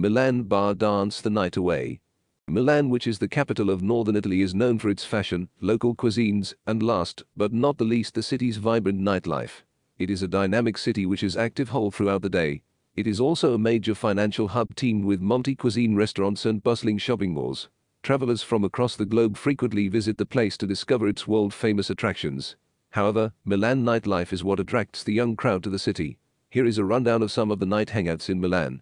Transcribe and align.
Milan 0.00 0.44
Bar 0.44 0.72
Dance 0.72 1.20
the 1.20 1.28
Night 1.28 1.58
Away. 1.58 2.00
Milan, 2.48 2.88
which 2.88 3.06
is 3.06 3.18
the 3.18 3.28
capital 3.28 3.68
of 3.68 3.82
northern 3.82 4.16
Italy, 4.16 4.40
is 4.40 4.54
known 4.54 4.78
for 4.78 4.88
its 4.88 5.04
fashion, 5.04 5.50
local 5.60 5.94
cuisines, 5.94 6.54
and 6.66 6.82
last, 6.82 7.22
but 7.36 7.52
not 7.52 7.76
the 7.76 7.84
least, 7.84 8.14
the 8.14 8.22
city's 8.22 8.56
vibrant 8.56 8.98
nightlife. 8.98 9.62
It 9.98 10.08
is 10.08 10.22
a 10.22 10.26
dynamic 10.26 10.78
city 10.78 11.04
which 11.04 11.22
is 11.22 11.36
active 11.36 11.68
whole 11.68 11.90
throughout 11.90 12.22
the 12.22 12.30
day. 12.30 12.62
It 12.96 13.06
is 13.06 13.20
also 13.20 13.52
a 13.52 13.58
major 13.58 13.94
financial 13.94 14.48
hub 14.48 14.74
teamed 14.74 15.04
with 15.04 15.20
multi-cuisine 15.20 15.94
restaurants 15.94 16.46
and 16.46 16.62
bustling 16.62 16.96
shopping 16.96 17.34
malls. 17.34 17.68
Travelers 18.02 18.42
from 18.42 18.64
across 18.64 18.96
the 18.96 19.04
globe 19.04 19.36
frequently 19.36 19.88
visit 19.88 20.16
the 20.16 20.24
place 20.24 20.56
to 20.56 20.66
discover 20.66 21.08
its 21.08 21.28
world-famous 21.28 21.90
attractions. 21.90 22.56
However, 22.92 23.34
Milan 23.44 23.84
nightlife 23.84 24.32
is 24.32 24.42
what 24.42 24.60
attracts 24.60 25.04
the 25.04 25.12
young 25.12 25.36
crowd 25.36 25.62
to 25.64 25.68
the 25.68 25.78
city. 25.78 26.16
Here 26.48 26.64
is 26.64 26.78
a 26.78 26.86
rundown 26.86 27.20
of 27.20 27.30
some 27.30 27.50
of 27.50 27.58
the 27.58 27.66
night 27.66 27.88
hangouts 27.88 28.30
in 28.30 28.40
Milan. 28.40 28.80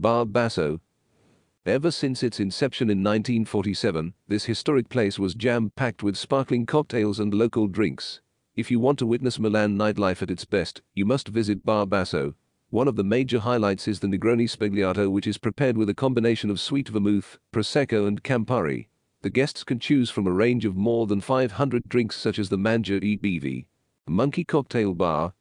Bar 0.00 0.26
Basso. 0.26 0.80
Ever 1.66 1.90
since 1.90 2.22
its 2.22 2.38
inception 2.38 2.88
in 2.88 2.98
1947, 2.98 4.14
this 4.28 4.44
historic 4.44 4.88
place 4.88 5.18
was 5.18 5.34
jam-packed 5.34 6.04
with 6.04 6.16
sparkling 6.16 6.66
cocktails 6.66 7.18
and 7.18 7.34
local 7.34 7.66
drinks. 7.66 8.20
If 8.54 8.70
you 8.70 8.78
want 8.78 9.00
to 9.00 9.06
witness 9.06 9.40
Milan 9.40 9.76
nightlife 9.76 10.22
at 10.22 10.30
its 10.30 10.44
best, 10.44 10.82
you 10.94 11.04
must 11.04 11.28
visit 11.28 11.66
Bar 11.66 11.84
Basso. 11.84 12.34
One 12.70 12.86
of 12.86 12.94
the 12.94 13.02
major 13.02 13.40
highlights 13.40 13.88
is 13.88 13.98
the 13.98 14.06
Negroni 14.06 14.48
Sbagliato 14.48 15.10
which 15.10 15.26
is 15.26 15.36
prepared 15.36 15.76
with 15.76 15.88
a 15.88 15.94
combination 15.94 16.48
of 16.48 16.60
sweet 16.60 16.88
vermouth, 16.88 17.38
Prosecco 17.52 18.06
and 18.06 18.22
Campari. 18.22 18.86
The 19.22 19.30
guests 19.30 19.64
can 19.64 19.80
choose 19.80 20.10
from 20.10 20.28
a 20.28 20.32
range 20.32 20.64
of 20.64 20.76
more 20.76 21.08
than 21.08 21.20
500 21.20 21.88
drinks 21.88 22.14
such 22.14 22.38
as 22.38 22.50
the 22.50 22.58
Mangia 22.58 23.02
e 23.02 23.16
Bevi. 23.16 23.66
Monkey 24.06 24.44
Cocktail 24.44 24.94
Bar, 24.94 25.34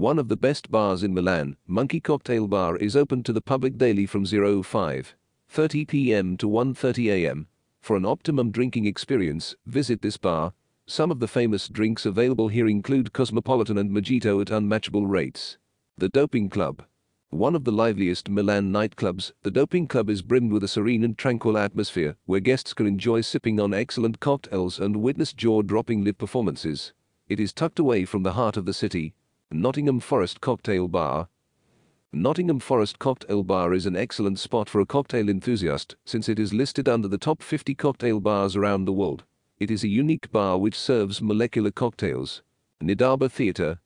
one 0.00 0.18
of 0.18 0.28
the 0.28 0.36
best 0.36 0.70
bars 0.70 1.02
in 1.02 1.12
Milan, 1.12 1.54
Monkey 1.66 2.00
Cocktail 2.00 2.48
Bar 2.48 2.78
is 2.78 2.96
open 2.96 3.22
to 3.22 3.34
the 3.34 3.40
public 3.42 3.76
daily 3.76 4.06
from 4.06 4.24
05:30 4.24 5.86
p.m. 5.86 6.38
to 6.38 6.48
1:30 6.48 7.12
a.m. 7.12 7.46
For 7.82 7.98
an 7.98 8.06
optimum 8.06 8.50
drinking 8.50 8.86
experience, 8.86 9.56
visit 9.66 10.00
this 10.00 10.16
bar. 10.16 10.54
Some 10.86 11.10
of 11.10 11.20
the 11.20 11.28
famous 11.28 11.68
drinks 11.68 12.06
available 12.06 12.48
here 12.48 12.66
include 12.66 13.12
Cosmopolitan 13.12 13.76
and 13.76 13.90
Mojito 13.90 14.40
at 14.40 14.50
unmatchable 14.50 15.06
rates. 15.06 15.58
The 15.98 16.08
Doping 16.08 16.48
Club. 16.48 16.82
One 17.28 17.54
of 17.54 17.64
the 17.64 17.72
liveliest 17.72 18.30
Milan 18.30 18.72
nightclubs, 18.72 19.32
the 19.42 19.50
Doping 19.50 19.86
Club 19.86 20.08
is 20.08 20.22
brimmed 20.22 20.50
with 20.50 20.64
a 20.64 20.68
serene 20.68 21.04
and 21.04 21.18
tranquil 21.18 21.58
atmosphere 21.58 22.16
where 22.24 22.40
guests 22.40 22.72
can 22.72 22.86
enjoy 22.86 23.20
sipping 23.20 23.60
on 23.60 23.74
excellent 23.74 24.18
cocktails 24.18 24.80
and 24.80 25.02
witness 25.02 25.34
jaw-dropping 25.34 26.04
live 26.04 26.16
performances. 26.16 26.94
It 27.28 27.38
is 27.38 27.52
tucked 27.52 27.78
away 27.78 28.06
from 28.06 28.22
the 28.22 28.32
heart 28.32 28.56
of 28.56 28.64
the 28.64 28.72
city, 28.72 29.12
Nottingham 29.52 29.98
Forest 29.98 30.40
Cocktail 30.40 30.86
Bar. 30.86 31.28
Nottingham 32.12 32.60
Forest 32.60 33.00
Cocktail 33.00 33.42
Bar 33.42 33.74
is 33.74 33.84
an 33.84 33.96
excellent 33.96 34.38
spot 34.38 34.68
for 34.68 34.80
a 34.80 34.86
cocktail 34.86 35.28
enthusiast 35.28 35.96
since 36.04 36.28
it 36.28 36.38
is 36.38 36.54
listed 36.54 36.88
under 36.88 37.08
the 37.08 37.18
top 37.18 37.42
50 37.42 37.74
cocktail 37.74 38.20
bars 38.20 38.54
around 38.54 38.84
the 38.84 38.92
world. 38.92 39.24
It 39.58 39.68
is 39.68 39.82
a 39.82 39.88
unique 39.88 40.30
bar 40.30 40.56
which 40.56 40.78
serves 40.78 41.20
molecular 41.20 41.72
cocktails. 41.72 42.42
Nidaba 42.80 43.28
Theatre. 43.28 43.80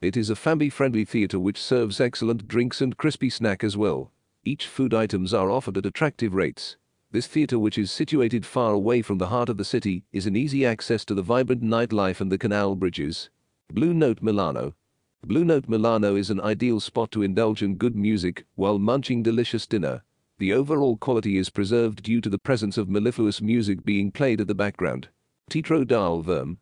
It 0.00 0.16
is 0.16 0.30
a 0.30 0.36
family-friendly 0.36 1.04
theatre 1.04 1.40
which 1.40 1.60
serves 1.60 2.00
excellent 2.00 2.46
drinks 2.46 2.80
and 2.80 2.96
crispy 2.96 3.28
snack 3.28 3.64
as 3.64 3.76
well. 3.76 4.12
Each 4.44 4.68
food 4.68 4.94
items 4.94 5.34
are 5.34 5.50
offered 5.50 5.78
at 5.78 5.86
attractive 5.86 6.32
rates. 6.32 6.76
This 7.10 7.26
theatre 7.26 7.58
which 7.58 7.76
is 7.76 7.90
situated 7.90 8.46
far 8.46 8.72
away 8.72 9.02
from 9.02 9.18
the 9.18 9.28
heart 9.28 9.48
of 9.48 9.56
the 9.56 9.64
city 9.64 10.04
is 10.12 10.26
an 10.26 10.36
easy 10.36 10.64
access 10.64 11.04
to 11.06 11.14
the 11.14 11.22
vibrant 11.22 11.64
nightlife 11.64 12.20
and 12.20 12.30
the 12.30 12.38
canal 12.38 12.76
bridges. 12.76 13.30
Blue 13.72 13.92
Note 13.92 14.22
Milano. 14.22 14.74
Blue 15.22 15.44
Note 15.44 15.68
Milano 15.68 16.14
is 16.14 16.30
an 16.30 16.40
ideal 16.40 16.78
spot 16.78 17.10
to 17.10 17.22
indulge 17.22 17.62
in 17.62 17.74
good 17.74 17.96
music 17.96 18.46
while 18.54 18.78
munching 18.78 19.22
delicious 19.22 19.66
dinner. 19.66 20.02
The 20.38 20.52
overall 20.52 20.96
quality 20.96 21.36
is 21.36 21.50
preserved 21.50 22.02
due 22.02 22.20
to 22.20 22.30
the 22.30 22.38
presence 22.38 22.78
of 22.78 22.88
mellifluous 22.88 23.42
music 23.42 23.84
being 23.84 24.12
played 24.12 24.40
at 24.40 24.46
the 24.46 24.54
background. 24.54 25.08
Teatro 25.50 25.84
dal 25.84 26.22
Verme. 26.22 26.58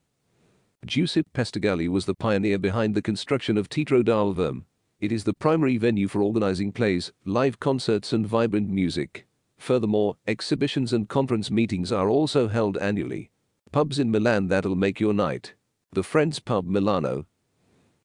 Giuseppe 0.86 1.28
Pestagalli 1.34 1.88
was 1.88 2.06
the 2.06 2.14
pioneer 2.14 2.58
behind 2.58 2.94
the 2.94 3.02
construction 3.02 3.58
of 3.58 3.68
Teatro 3.68 4.02
dal 4.02 4.34
Verme. 4.34 4.64
It 4.98 5.12
is 5.12 5.24
the 5.24 5.34
primary 5.34 5.76
venue 5.76 6.08
for 6.08 6.22
organizing 6.22 6.72
plays, 6.72 7.12
live 7.24 7.60
concerts 7.60 8.12
and 8.12 8.26
vibrant 8.26 8.70
music. 8.70 9.26
Furthermore, 9.58 10.16
exhibitions 10.26 10.92
and 10.92 11.08
conference 11.08 11.50
meetings 11.50 11.92
are 11.92 12.08
also 12.08 12.48
held 12.48 12.78
annually. 12.78 13.30
Pubs 13.72 13.98
in 13.98 14.10
Milan 14.10 14.48
that'll 14.48 14.74
make 14.74 15.00
your 15.00 15.12
night. 15.12 15.54
The 15.94 16.02
Friends 16.02 16.40
Pub 16.40 16.66
Milano. 16.66 17.24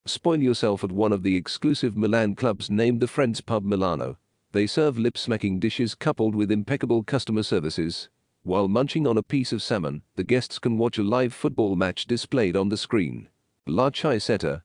Spoil 0.06 0.44
yourself 0.44 0.84
at 0.84 0.92
one 0.92 1.12
of 1.12 1.24
the 1.24 1.36
exclusive 1.36 1.98
Milan 1.98 2.36
clubs 2.36 2.70
named 2.70 3.00
the 3.00 3.08
Friends 3.08 3.42
Pub 3.42 3.66
Milano. 3.66 4.20
They 4.52 4.68
serve 4.68 5.00
lip-smacking 5.00 5.60
dishes 5.60 5.96
coupled 5.96 6.36
with 6.36 6.52
impeccable 6.52 7.02
customer 7.02 7.42
services. 7.42 8.10
While 8.44 8.68
munching 8.68 9.08
on 9.08 9.18
a 9.18 9.24
piece 9.24 9.52
of 9.52 9.64
salmon, 9.64 10.04
the 10.18 10.24
guests 10.24 10.60
can 10.60 10.78
watch 10.78 11.00
a 11.00 11.04
live 11.04 11.34
football 11.34 11.76
match 11.76 12.06
displayed 12.06 12.56
on 12.56 12.70
the 12.70 12.78
screen. 12.78 13.28
La 13.66 13.90
Chiesetta. 13.90 14.62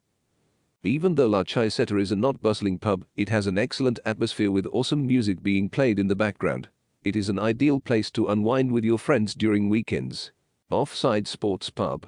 Even 0.83 1.15
though 1.15 1.27
La 1.27 1.45
Chiesetta 1.45 1.99
is 1.99 2.13
a 2.13 2.17
not 2.17 2.43
bustling 2.43 2.79
pub, 2.79 3.07
it 3.17 3.31
has 3.31 3.47
an 3.47 3.57
excellent 3.57 3.99
atmosphere 4.05 4.51
with 4.51 4.69
awesome 4.71 5.07
music 5.07 5.43
being 5.43 5.71
played 5.71 5.99
in 5.99 6.09
the 6.09 6.15
background. 6.15 6.69
It 7.05 7.17
is 7.17 7.31
an 7.31 7.39
ideal 7.39 7.81
place 7.81 8.11
to 8.11 8.29
unwind 8.29 8.71
with 8.71 8.85
your 8.85 8.99
friends 8.99 9.35
during 9.35 9.71
weekends. 9.71 10.31
Offside 10.71 11.27
Sports 11.27 11.71
Pub. 11.71 12.07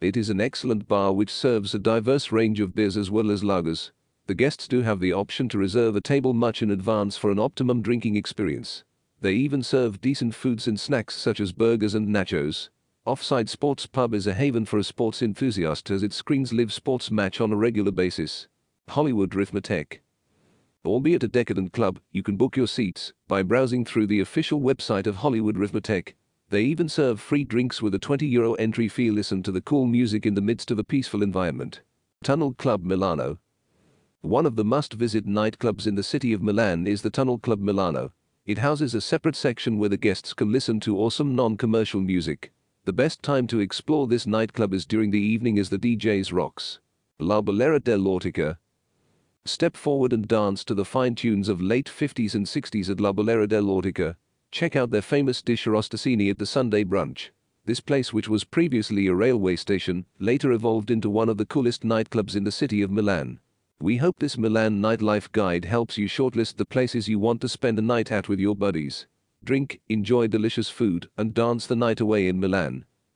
It 0.00 0.16
is 0.16 0.28
an 0.28 0.40
excellent 0.40 0.86
bar 0.86 1.12
which 1.12 1.30
serves 1.30 1.74
a 1.74 1.78
diverse 1.78 2.30
range 2.32 2.60
of 2.60 2.74
beers 2.74 2.96
as 2.96 3.10
well 3.10 3.30
as 3.30 3.42
lagers. 3.42 3.90
The 4.26 4.34
guests 4.34 4.68
do 4.68 4.82
have 4.82 5.00
the 5.00 5.12
option 5.12 5.48
to 5.50 5.58
reserve 5.58 5.96
a 5.96 6.00
table 6.00 6.34
much 6.34 6.62
in 6.62 6.70
advance 6.70 7.16
for 7.16 7.30
an 7.30 7.38
optimum 7.38 7.82
drinking 7.82 8.16
experience. 8.16 8.84
They 9.20 9.34
even 9.34 9.62
serve 9.62 10.00
decent 10.00 10.34
foods 10.34 10.66
and 10.66 10.78
snacks 10.78 11.14
such 11.14 11.40
as 11.40 11.52
burgers 11.52 11.94
and 11.94 12.08
nachos. 12.08 12.68
Offside 13.06 13.48
Sports 13.48 13.86
Pub 13.86 14.14
is 14.14 14.26
a 14.26 14.34
haven 14.34 14.64
for 14.64 14.78
a 14.78 14.84
sports 14.84 15.22
enthusiast 15.22 15.90
as 15.90 16.02
it 16.02 16.12
screens 16.12 16.52
live 16.52 16.72
sports 16.72 17.10
match 17.10 17.40
on 17.40 17.52
a 17.52 17.56
regular 17.56 17.92
basis. 17.92 18.48
Hollywood 18.88 19.30
Rythmoteque. 19.30 20.00
Albeit 20.84 21.22
a 21.22 21.28
decadent 21.28 21.72
club, 21.72 22.00
you 22.12 22.22
can 22.22 22.36
book 22.36 22.56
your 22.56 22.66
seats 22.66 23.14
by 23.28 23.42
browsing 23.42 23.84
through 23.84 24.06
the 24.06 24.20
official 24.20 24.60
website 24.60 25.06
of 25.06 25.16
Hollywood 25.16 25.56
Rythmoteque. 25.56 26.14
They 26.50 26.62
even 26.62 26.88
serve 26.88 27.20
free 27.20 27.44
drinks 27.44 27.80
with 27.80 27.94
a 27.94 27.98
20 27.98 28.26
euro 28.26 28.54
entry 28.54 28.88
fee. 28.88 29.10
Listen 29.10 29.42
to 29.42 29.52
the 29.52 29.60
cool 29.60 29.86
music 29.86 30.26
in 30.26 30.34
the 30.34 30.40
midst 30.40 30.70
of 30.70 30.78
a 30.78 30.84
peaceful 30.84 31.22
environment. 31.22 31.80
Tunnel 32.22 32.54
Club 32.54 32.84
Milano. 32.84 33.38
One 34.20 34.46
of 34.46 34.56
the 34.56 34.64
must-visit 34.64 35.26
nightclubs 35.26 35.86
in 35.86 35.94
the 35.94 36.02
city 36.02 36.32
of 36.32 36.42
Milan 36.42 36.86
is 36.86 37.02
the 37.02 37.10
Tunnel 37.10 37.38
Club 37.38 37.60
Milano. 37.60 38.12
It 38.46 38.58
houses 38.58 38.94
a 38.94 39.00
separate 39.00 39.36
section 39.36 39.78
where 39.78 39.88
the 39.88 39.96
guests 39.96 40.32
can 40.34 40.52
listen 40.52 40.80
to 40.80 40.98
awesome 40.98 41.34
non-commercial 41.34 42.00
music. 42.00 42.52
The 42.84 42.92
best 42.92 43.22
time 43.22 43.46
to 43.46 43.60
explore 43.60 44.06
this 44.06 44.26
nightclub 44.26 44.74
is 44.74 44.84
during 44.84 45.10
the 45.10 45.20
evening 45.20 45.58
as 45.58 45.70
the 45.70 45.78
DJs 45.78 46.32
rocks. 46.32 46.78
La 47.18 47.40
Balera 47.40 47.80
dell'Ortica. 47.80 48.58
Step 49.46 49.76
forward 49.76 50.12
and 50.12 50.28
dance 50.28 50.64
to 50.64 50.74
the 50.74 50.84
fine 50.84 51.14
tunes 51.14 51.48
of 51.48 51.60
late 51.60 51.86
50s 51.86 52.34
and 52.34 52.46
60s 52.46 52.90
at 52.90 53.00
La 53.00 53.12
Balera 53.12 53.46
dell'Ortica. 53.46 54.16
Check 54.54 54.76
out 54.76 54.90
their 54.92 55.02
famous 55.02 55.42
dish 55.42 55.64
Rosticini 55.66 56.30
at 56.30 56.38
the 56.38 56.46
Sunday 56.46 56.84
brunch. 56.84 57.30
This 57.64 57.80
place 57.80 58.12
which 58.12 58.28
was 58.28 58.44
previously 58.44 59.08
a 59.08 59.12
railway 59.12 59.56
station, 59.56 60.04
later 60.20 60.52
evolved 60.52 60.92
into 60.92 61.10
one 61.10 61.28
of 61.28 61.38
the 61.38 61.44
coolest 61.44 61.82
nightclubs 61.82 62.36
in 62.36 62.44
the 62.44 62.52
city 62.52 62.80
of 62.80 62.88
Milan. 62.88 63.40
We 63.80 63.96
hope 63.96 64.20
this 64.20 64.38
Milan 64.38 64.80
nightlife 64.80 65.32
guide 65.32 65.64
helps 65.64 65.98
you 65.98 66.06
shortlist 66.06 66.54
the 66.54 66.64
places 66.64 67.08
you 67.08 67.18
want 67.18 67.40
to 67.40 67.48
spend 67.48 67.80
a 67.80 67.82
night 67.82 68.12
at 68.12 68.28
with 68.28 68.38
your 68.38 68.54
buddies. 68.54 69.08
Drink, 69.42 69.80
enjoy 69.88 70.28
delicious 70.28 70.70
food, 70.70 71.08
and 71.18 71.34
dance 71.34 71.66
the 71.66 71.74
night 71.74 71.98
away 71.98 72.28
in 72.28 72.38
Milan. 72.38 72.84